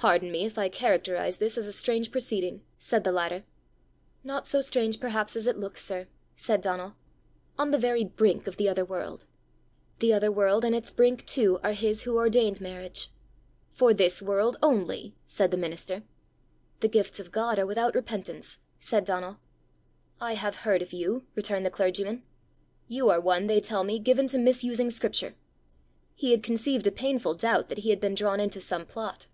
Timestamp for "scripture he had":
24.88-26.42